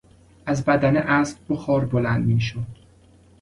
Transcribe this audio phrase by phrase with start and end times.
[0.45, 2.67] از بدن اسب بخار بلند میشد.